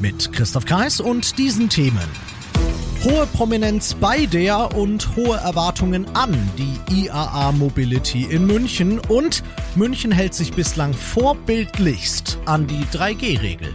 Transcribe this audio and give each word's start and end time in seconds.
Mit 0.00 0.32
Christoph 0.32 0.66
Kreis 0.66 1.00
und 1.00 1.38
diesen 1.38 1.68
Themen. 1.68 2.08
Hohe 3.04 3.26
Prominenz 3.28 3.94
bei 3.94 4.26
der 4.26 4.76
und 4.76 5.16
hohe 5.16 5.36
Erwartungen 5.38 6.06
an 6.14 6.36
die 6.58 7.06
IAA 7.06 7.52
Mobility 7.52 8.24
in 8.24 8.46
München 8.46 8.98
und 8.98 9.42
München 9.74 10.12
hält 10.12 10.34
sich 10.34 10.52
bislang 10.52 10.92
vorbildlichst 10.92 12.38
an 12.44 12.66
die 12.66 12.84
3G-Regel. 12.92 13.72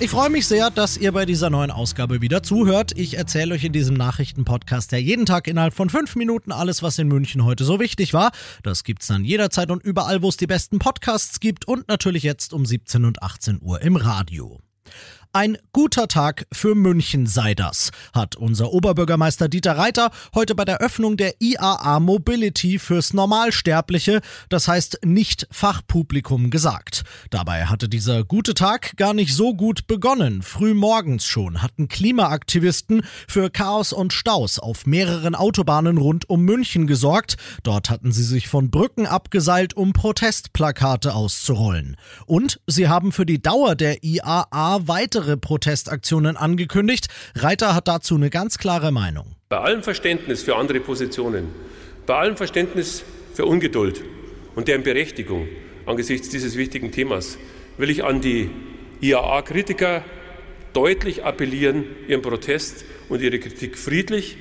Ich 0.00 0.10
freue 0.10 0.30
mich 0.30 0.46
sehr, 0.46 0.70
dass 0.70 0.96
ihr 0.96 1.10
bei 1.10 1.26
dieser 1.26 1.50
neuen 1.50 1.72
Ausgabe 1.72 2.20
wieder 2.20 2.44
zuhört. 2.44 2.92
Ich 2.94 3.18
erzähle 3.18 3.54
euch 3.54 3.64
in 3.64 3.72
diesem 3.72 3.96
Nachrichtenpodcast 3.96 4.92
ja 4.92 4.98
jeden 4.98 5.26
Tag 5.26 5.48
innerhalb 5.48 5.74
von 5.74 5.90
fünf 5.90 6.14
Minuten 6.14 6.52
alles, 6.52 6.84
was 6.84 6.98
in 7.00 7.08
München 7.08 7.44
heute 7.44 7.64
so 7.64 7.80
wichtig 7.80 8.14
war. 8.14 8.30
Das 8.62 8.84
gibt's 8.84 9.08
dann 9.08 9.24
jederzeit 9.24 9.72
und 9.72 9.82
überall, 9.82 10.22
wo 10.22 10.28
es 10.28 10.36
die 10.36 10.46
besten 10.46 10.78
Podcasts 10.78 11.40
gibt 11.40 11.66
und 11.66 11.88
natürlich 11.88 12.22
jetzt 12.22 12.52
um 12.52 12.64
17 12.64 13.04
und 13.04 13.22
18 13.24 13.58
Uhr 13.60 13.82
im 13.82 13.96
Radio. 13.96 14.60
Ein 15.34 15.58
guter 15.72 16.08
Tag 16.08 16.46
für 16.52 16.74
München 16.74 17.26
sei 17.26 17.54
das, 17.54 17.90
hat 18.14 18.36
unser 18.36 18.72
Oberbürgermeister 18.72 19.50
Dieter 19.50 19.76
Reiter 19.76 20.10
heute 20.34 20.54
bei 20.54 20.64
der 20.64 20.80
Öffnung 20.80 21.18
der 21.18 21.34
IAA 21.38 22.00
Mobility 22.00 22.78
fürs 22.78 23.12
Normalsterbliche, 23.12 24.22
das 24.48 24.68
heißt 24.68 25.00
nicht 25.04 25.46
Fachpublikum, 25.50 26.48
gesagt. 26.48 27.04
Dabei 27.28 27.66
hatte 27.66 27.90
dieser 27.90 28.24
gute 28.24 28.54
Tag 28.54 28.96
gar 28.96 29.12
nicht 29.12 29.34
so 29.34 29.54
gut 29.54 29.86
begonnen. 29.86 30.40
Früh 30.40 30.72
morgens 30.72 31.26
schon 31.26 31.60
hatten 31.60 31.88
Klimaaktivisten 31.88 33.02
für 33.28 33.50
Chaos 33.50 33.92
und 33.92 34.14
Staus 34.14 34.58
auf 34.58 34.86
mehreren 34.86 35.34
Autobahnen 35.34 35.98
rund 35.98 36.30
um 36.30 36.42
München 36.42 36.86
gesorgt. 36.86 37.36
Dort 37.64 37.90
hatten 37.90 38.12
sie 38.12 38.24
sich 38.24 38.48
von 38.48 38.70
Brücken 38.70 39.04
abgeseilt, 39.04 39.76
um 39.76 39.92
Protestplakate 39.92 41.14
auszurollen. 41.14 41.98
Und 42.24 42.60
sie 42.66 42.88
haben 42.88 43.12
für 43.12 43.26
die 43.26 43.42
Dauer 43.42 43.74
der 43.74 44.02
IAA 44.02 44.88
weiter 44.88 45.17
weitere 45.18 45.36
Protestaktionen 45.36 46.36
angekündigt. 46.36 47.08
Reiter 47.34 47.74
hat 47.74 47.88
dazu 47.88 48.14
eine 48.14 48.30
ganz 48.30 48.56
klare 48.56 48.92
Meinung. 48.92 49.34
Bei 49.48 49.58
allem 49.58 49.82
Verständnis 49.82 50.42
für 50.42 50.54
andere 50.54 50.78
Positionen, 50.78 51.48
bei 52.06 52.14
allem 52.14 52.36
Verständnis 52.36 53.02
für 53.34 53.44
Ungeduld 53.44 54.02
und 54.54 54.68
deren 54.68 54.84
Berechtigung 54.84 55.48
angesichts 55.86 56.28
dieses 56.28 56.56
wichtigen 56.56 56.92
Themas 56.92 57.36
will 57.78 57.90
ich 57.90 58.04
an 58.04 58.20
die 58.20 58.50
IAA-Kritiker 59.00 60.04
deutlich 60.72 61.24
appellieren, 61.24 61.84
ihren 62.06 62.22
Protest 62.22 62.84
und 63.08 63.20
ihre 63.20 63.40
Kritik 63.40 63.76
friedlich 63.76 64.36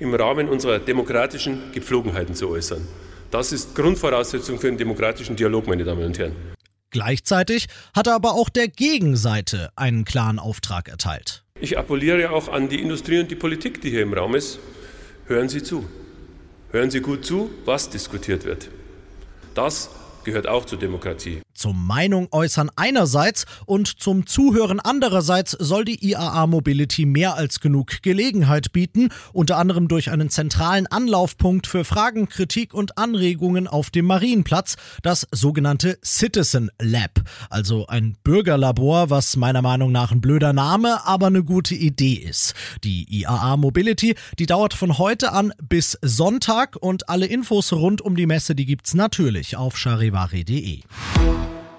im 0.00 0.14
Rahmen 0.14 0.48
unserer 0.48 0.78
demokratischen 0.78 1.72
Gepflogenheiten 1.72 2.34
zu 2.34 2.48
äußern. 2.48 2.88
Das 3.30 3.52
ist 3.52 3.74
Grundvoraussetzung 3.74 4.58
für 4.58 4.68
einen 4.68 4.78
demokratischen 4.78 5.36
Dialog, 5.36 5.66
meine 5.66 5.84
Damen 5.84 6.04
und 6.04 6.18
Herren. 6.18 6.34
Gleichzeitig 6.92 7.66
hat 7.94 8.06
er 8.06 8.14
aber 8.14 8.34
auch 8.34 8.50
der 8.50 8.68
Gegenseite 8.68 9.70
einen 9.76 10.04
klaren 10.04 10.38
Auftrag 10.38 10.88
erteilt. 10.88 11.42
Ich 11.58 11.78
appelliere 11.78 12.30
auch 12.30 12.48
an 12.48 12.68
die 12.68 12.80
Industrie 12.80 13.18
und 13.18 13.30
die 13.30 13.34
Politik, 13.34 13.80
die 13.80 13.90
hier 13.90 14.02
im 14.02 14.12
Raum 14.12 14.34
ist. 14.34 14.58
Hören 15.26 15.48
Sie 15.48 15.62
zu. 15.62 15.88
Hören 16.70 16.90
Sie 16.90 17.00
gut 17.00 17.24
zu, 17.24 17.50
was 17.64 17.88
diskutiert 17.88 18.44
wird. 18.44 18.68
Das 19.54 19.90
gehört 20.24 20.46
auch 20.46 20.66
zur 20.66 20.78
Demokratie. 20.78 21.40
Zum 21.62 21.86
Meinung 21.86 22.26
äußern 22.32 22.72
einerseits 22.74 23.46
und 23.66 23.86
zum 23.86 24.26
Zuhören 24.26 24.80
andererseits 24.80 25.52
soll 25.52 25.84
die 25.84 26.04
IAA 26.04 26.48
Mobility 26.48 27.06
mehr 27.06 27.36
als 27.36 27.60
genug 27.60 28.02
Gelegenheit 28.02 28.72
bieten, 28.72 29.10
unter 29.32 29.58
anderem 29.58 29.86
durch 29.86 30.10
einen 30.10 30.28
zentralen 30.28 30.88
Anlaufpunkt 30.88 31.68
für 31.68 31.84
Fragen, 31.84 32.28
Kritik 32.28 32.74
und 32.74 32.98
Anregungen 32.98 33.68
auf 33.68 33.90
dem 33.90 34.06
Marienplatz, 34.06 34.74
das 35.02 35.28
sogenannte 35.30 36.00
Citizen 36.04 36.68
Lab, 36.80 37.20
also 37.48 37.86
ein 37.86 38.16
Bürgerlabor, 38.24 39.10
was 39.10 39.36
meiner 39.36 39.62
Meinung 39.62 39.92
nach 39.92 40.10
ein 40.10 40.20
blöder 40.20 40.52
Name, 40.52 41.06
aber 41.06 41.28
eine 41.28 41.44
gute 41.44 41.76
Idee 41.76 42.14
ist. 42.14 42.54
Die 42.82 43.06
IAA 43.20 43.56
Mobility, 43.56 44.16
die 44.40 44.46
dauert 44.46 44.74
von 44.74 44.98
heute 44.98 45.30
an 45.30 45.52
bis 45.62 45.96
Sonntag 46.02 46.74
und 46.74 47.08
alle 47.08 47.26
Infos 47.26 47.72
rund 47.72 48.00
um 48.00 48.16
die 48.16 48.26
Messe, 48.26 48.56
die 48.56 48.66
gibt's 48.66 48.94
natürlich 48.94 49.56
auf 49.56 49.76
charivari.de. 49.76 50.80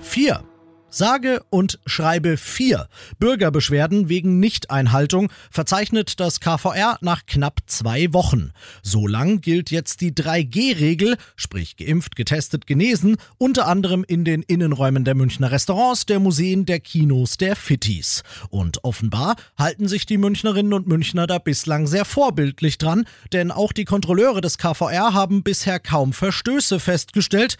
4. 0.00 0.42
Sage 0.90 1.42
und 1.50 1.78
schreibe 1.84 2.38
vier 2.38 2.88
Bürgerbeschwerden 3.18 4.08
wegen 4.08 4.40
Nichteinhaltung 4.40 5.30
verzeichnet 5.50 6.18
das 6.18 6.40
KVR 6.40 6.96
nach 7.02 7.26
knapp 7.26 7.60
zwei 7.66 8.12
Wochen. 8.14 8.52
So 8.82 9.06
lang 9.06 9.42
gilt 9.42 9.70
jetzt 9.70 10.00
die 10.00 10.12
3G-Regel, 10.12 11.18
sprich 11.36 11.76
geimpft, 11.76 12.16
getestet, 12.16 12.66
genesen, 12.66 13.16
unter 13.36 13.66
anderem 13.66 14.02
in 14.08 14.24
den 14.24 14.42
Innenräumen 14.42 15.04
der 15.04 15.14
Münchner 15.14 15.50
Restaurants, 15.50 16.06
der 16.06 16.20
Museen, 16.20 16.64
der 16.64 16.80
Kinos, 16.80 17.36
der 17.36 17.54
Fittis. 17.54 18.22
Und 18.48 18.82
offenbar 18.82 19.36
halten 19.58 19.88
sich 19.88 20.06
die 20.06 20.16
Münchnerinnen 20.18 20.72
und 20.72 20.86
Münchner 20.86 21.26
da 21.26 21.38
bislang 21.38 21.86
sehr 21.86 22.06
vorbildlich 22.06 22.78
dran, 22.78 23.04
denn 23.34 23.50
auch 23.50 23.72
die 23.72 23.84
Kontrolleure 23.84 24.40
des 24.40 24.56
KVR 24.56 25.12
haben 25.12 25.42
bisher 25.42 25.80
kaum 25.80 26.14
Verstöße 26.14 26.80
festgestellt, 26.80 27.58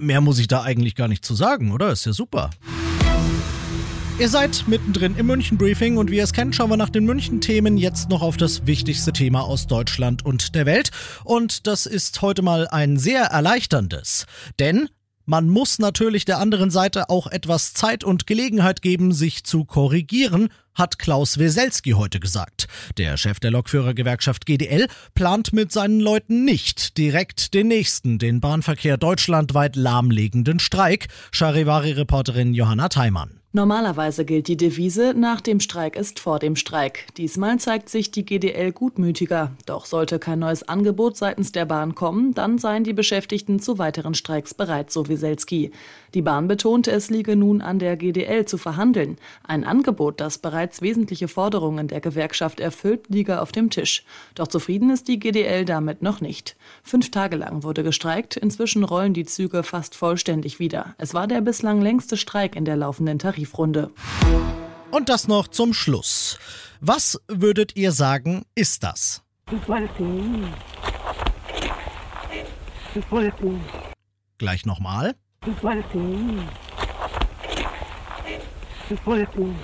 Mehr 0.00 0.20
muss 0.20 0.38
ich 0.38 0.48
da 0.48 0.62
eigentlich 0.62 0.94
gar 0.94 1.08
nicht 1.08 1.24
zu 1.24 1.34
sagen, 1.34 1.72
oder? 1.72 1.92
Ist 1.92 2.06
ja 2.06 2.12
super. 2.12 2.50
Ihr 4.18 4.28
seid 4.28 4.64
mittendrin 4.66 5.16
im 5.16 5.26
München 5.26 5.56
Briefing 5.56 5.96
und 5.96 6.10
wie 6.10 6.16
ihr 6.16 6.24
es 6.24 6.32
kennt, 6.32 6.54
schauen 6.54 6.68
wir 6.68 6.76
nach 6.76 6.90
den 6.90 7.04
München 7.06 7.40
Themen 7.40 7.78
jetzt 7.78 8.10
noch 8.10 8.20
auf 8.20 8.36
das 8.36 8.66
wichtigste 8.66 9.12
Thema 9.12 9.42
aus 9.44 9.66
Deutschland 9.66 10.24
und 10.24 10.54
der 10.54 10.66
Welt. 10.66 10.90
Und 11.24 11.66
das 11.66 11.86
ist 11.86 12.20
heute 12.20 12.42
mal 12.42 12.68
ein 12.68 12.98
sehr 12.98 13.24
erleichterndes. 13.24 14.26
Denn 14.58 14.90
man 15.30 15.48
muss 15.48 15.78
natürlich 15.78 16.24
der 16.24 16.40
anderen 16.40 16.72
Seite 16.72 17.08
auch 17.08 17.28
etwas 17.28 17.72
Zeit 17.72 18.02
und 18.02 18.26
Gelegenheit 18.26 18.82
geben, 18.82 19.12
sich 19.12 19.44
zu 19.44 19.64
korrigieren, 19.64 20.48
hat 20.74 20.98
Klaus 20.98 21.38
Weselski 21.38 21.92
heute 21.92 22.18
gesagt. 22.18 22.66
Der 22.98 23.16
Chef 23.16 23.38
der 23.38 23.52
Lokführergewerkschaft 23.52 24.44
GDL 24.44 24.88
plant 25.14 25.52
mit 25.52 25.70
seinen 25.70 26.00
Leuten 26.00 26.44
nicht 26.44 26.98
direkt 26.98 27.54
den 27.54 27.68
nächsten, 27.68 28.18
den 28.18 28.40
Bahnverkehr 28.40 28.96
deutschlandweit 28.96 29.76
lahmlegenden 29.76 30.58
Streik. 30.58 31.06
Charivari-Reporterin 31.30 32.52
Johanna 32.52 32.88
Theimann. 32.88 33.39
Normalerweise 33.52 34.24
gilt 34.24 34.46
die 34.46 34.56
Devise, 34.56 35.12
nach 35.12 35.40
dem 35.40 35.58
Streik 35.58 35.96
ist 35.96 36.20
vor 36.20 36.38
dem 36.38 36.54
Streik. 36.54 37.08
Diesmal 37.16 37.58
zeigt 37.58 37.88
sich 37.88 38.12
die 38.12 38.24
GDL 38.24 38.70
gutmütiger. 38.70 39.50
Doch 39.66 39.86
sollte 39.86 40.20
kein 40.20 40.38
neues 40.38 40.68
Angebot 40.68 41.16
seitens 41.16 41.50
der 41.50 41.64
Bahn 41.64 41.96
kommen, 41.96 42.32
dann 42.32 42.58
seien 42.58 42.84
die 42.84 42.92
Beschäftigten 42.92 43.58
zu 43.58 43.78
weiteren 43.78 44.14
Streiks 44.14 44.54
bereit, 44.54 44.92
so 44.92 45.08
Wieselski. 45.08 45.72
Die 46.14 46.22
Bahn 46.22 46.46
betonte, 46.46 46.92
es 46.92 47.10
liege 47.10 47.34
nun 47.34 47.60
an 47.60 47.80
der 47.80 47.96
GDL 47.96 48.44
zu 48.44 48.56
verhandeln. 48.56 49.16
Ein 49.42 49.64
Angebot, 49.64 50.20
das 50.20 50.38
bereits 50.38 50.80
wesentliche 50.80 51.26
Forderungen 51.26 51.88
der 51.88 52.00
Gewerkschaft 52.00 52.60
erfüllt, 52.60 53.08
liege 53.08 53.42
auf 53.42 53.50
dem 53.50 53.68
Tisch. 53.68 54.04
Doch 54.36 54.46
zufrieden 54.46 54.90
ist 54.90 55.08
die 55.08 55.18
GDL 55.18 55.64
damit 55.64 56.02
noch 56.02 56.20
nicht. 56.20 56.54
Fünf 56.84 57.10
Tage 57.10 57.34
lang 57.36 57.64
wurde 57.64 57.82
gestreikt, 57.82 58.36
inzwischen 58.36 58.84
rollen 58.84 59.12
die 59.12 59.24
Züge 59.26 59.64
fast 59.64 59.96
vollständig 59.96 60.60
wieder. 60.60 60.94
Es 60.98 61.14
war 61.14 61.26
der 61.26 61.40
bislang 61.40 61.82
längste 61.82 62.16
Streik 62.16 62.54
in 62.54 62.64
der 62.64 62.76
laufenden 62.76 63.18
Tarif 63.18 63.39
Tarifrunde. 63.40 63.90
Und 64.90 65.08
das 65.08 65.28
noch 65.28 65.48
zum 65.48 65.72
Schluss. 65.72 66.38
Was 66.80 67.20
würdet 67.28 67.76
ihr 67.76 67.92
sagen, 67.92 68.44
ist 68.54 68.82
das? 68.82 69.22
Weiß 69.66 69.90
nicht. 69.98 70.52
Weiß 73.10 73.32
nicht. 73.40 73.64
Gleich 74.38 74.66
nochmal. 74.66 75.14
Weiß 75.62 75.84
nicht. 75.94 76.48
Weiß 79.04 79.28
nicht. 79.36 79.60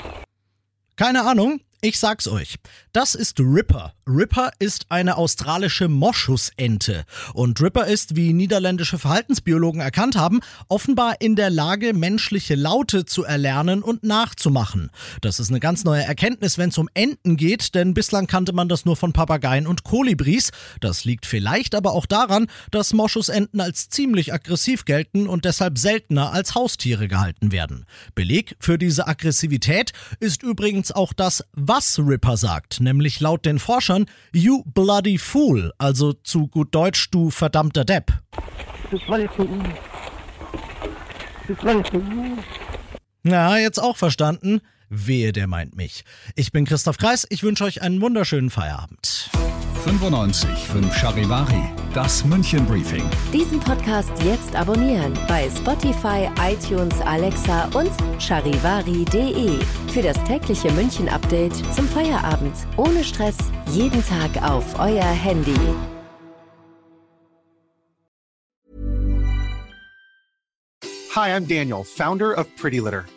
Keine 0.96 1.24
Ahnung. 1.24 1.60
Ich 1.82 1.98
sag's 1.98 2.26
euch. 2.26 2.56
Das 2.92 3.14
ist 3.14 3.38
Ripper. 3.38 3.92
Ripper 4.08 4.50
ist 4.58 4.86
eine 4.88 5.18
australische 5.18 5.88
Moschusente. 5.88 7.04
Und 7.34 7.60
Ripper 7.60 7.86
ist, 7.86 8.16
wie 8.16 8.32
niederländische 8.32 8.98
Verhaltensbiologen 8.98 9.82
erkannt 9.82 10.16
haben, 10.16 10.40
offenbar 10.68 11.20
in 11.20 11.36
der 11.36 11.50
Lage, 11.50 11.92
menschliche 11.92 12.54
Laute 12.54 13.04
zu 13.04 13.24
erlernen 13.24 13.82
und 13.82 14.04
nachzumachen. 14.04 14.90
Das 15.20 15.38
ist 15.38 15.50
eine 15.50 15.60
ganz 15.60 15.84
neue 15.84 16.02
Erkenntnis, 16.02 16.56
wenn 16.56 16.70
es 16.70 16.78
um 16.78 16.88
Enten 16.94 17.36
geht, 17.36 17.74
denn 17.74 17.92
bislang 17.92 18.26
kannte 18.26 18.54
man 18.54 18.70
das 18.70 18.86
nur 18.86 18.96
von 18.96 19.12
Papageien 19.12 19.66
und 19.66 19.84
Kolibris. 19.84 20.52
Das 20.80 21.04
liegt 21.04 21.26
vielleicht 21.26 21.74
aber 21.74 21.92
auch 21.92 22.06
daran, 22.06 22.46
dass 22.70 22.94
Moschusenten 22.94 23.60
als 23.60 23.90
ziemlich 23.90 24.32
aggressiv 24.32 24.86
gelten 24.86 25.26
und 25.26 25.44
deshalb 25.44 25.76
seltener 25.76 26.32
als 26.32 26.54
Haustiere 26.54 27.06
gehalten 27.06 27.52
werden. 27.52 27.84
Beleg 28.14 28.56
für 28.60 28.78
diese 28.78 29.06
Aggressivität 29.06 29.92
ist 30.20 30.42
übrigens 30.42 30.90
auch 30.90 31.12
das 31.12 31.44
was 31.68 31.98
Ripper 31.98 32.36
sagt, 32.36 32.80
nämlich 32.80 33.20
laut 33.20 33.44
den 33.44 33.58
Forschern 33.58 34.06
You 34.32 34.62
bloody 34.64 35.18
fool, 35.18 35.72
also 35.78 36.12
zu 36.12 36.48
gut 36.48 36.74
Deutsch 36.74 37.10
du 37.10 37.30
verdammter 37.30 37.84
Depp. 37.84 38.12
Das 38.90 39.00
war 39.08 39.18
jetzt 39.18 39.38
ein. 39.38 39.74
Das 41.48 41.64
war 41.64 41.76
jetzt 41.76 41.92
ein. 41.92 42.38
Na, 43.22 43.58
jetzt 43.58 43.82
auch 43.82 43.96
verstanden? 43.96 44.60
Wehe, 44.88 45.32
der 45.32 45.46
meint 45.46 45.76
mich. 45.76 46.04
Ich 46.36 46.52
bin 46.52 46.64
Christoph 46.64 46.98
Kreis, 46.98 47.26
ich 47.30 47.42
wünsche 47.42 47.64
euch 47.64 47.82
einen 47.82 48.00
wunderschönen 48.00 48.50
Feierabend. 48.50 49.30
95 49.86 50.66
5 50.66 50.96
Charivari, 50.96 51.62
das 51.94 52.24
München 52.24 52.66
Briefing. 52.66 53.08
Diesen 53.32 53.60
Podcast 53.60 54.10
jetzt 54.24 54.56
abonnieren 54.56 55.16
bei 55.28 55.48
Spotify, 55.48 56.28
iTunes, 56.42 57.00
Alexa 57.02 57.66
und 57.66 57.92
charivari.de. 58.18 59.60
Für 59.92 60.02
das 60.02 60.22
tägliche 60.24 60.72
München 60.72 61.08
Update 61.08 61.54
zum 61.72 61.86
Feierabend. 61.86 62.52
Ohne 62.76 63.04
Stress, 63.04 63.36
jeden 63.70 64.04
Tag 64.04 64.42
auf 64.42 64.76
euer 64.80 65.04
Handy. 65.04 65.54
Hi, 71.14 71.30
I'm 71.30 71.46
Daniel, 71.46 71.84
founder 71.84 72.36
of 72.36 72.48
Pretty 72.56 72.80
Litter. 72.80 73.04